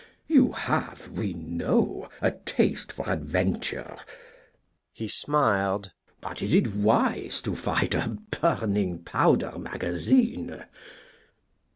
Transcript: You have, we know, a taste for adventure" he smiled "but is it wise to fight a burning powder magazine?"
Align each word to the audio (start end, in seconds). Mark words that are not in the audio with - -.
You 0.27 0.53
have, 0.53 1.09
we 1.11 1.33
know, 1.33 2.09
a 2.23 2.31
taste 2.31 2.91
for 2.91 3.07
adventure" 3.07 3.99
he 4.91 5.07
smiled 5.07 5.91
"but 6.21 6.41
is 6.41 6.55
it 6.55 6.73
wise 6.73 7.39
to 7.43 7.55
fight 7.55 7.93
a 7.93 8.17
burning 8.31 9.03
powder 9.03 9.59
magazine?" 9.59 10.65